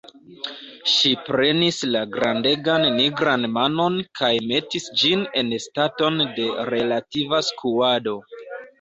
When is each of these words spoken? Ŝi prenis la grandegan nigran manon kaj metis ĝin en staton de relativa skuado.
Ŝi 0.93 1.11
prenis 1.27 1.77
la 1.89 2.01
grandegan 2.15 2.87
nigran 2.97 3.47
manon 3.59 4.01
kaj 4.23 4.33
metis 4.55 4.91
ĝin 5.05 5.25
en 5.45 5.55
staton 5.69 6.21
de 6.41 6.51
relativa 6.75 7.47
skuado. 7.55 8.21